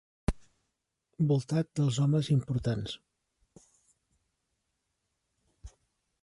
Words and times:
Voltat 1.31 1.69
dels 1.79 1.99
homes 2.05 2.29
importants 2.37 2.95